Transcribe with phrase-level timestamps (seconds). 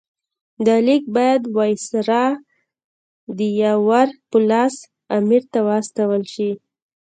[0.65, 2.25] دا لیک باید د وایسرا
[3.37, 4.75] د یاور په لاس
[5.17, 6.51] امیر ته واستول شي.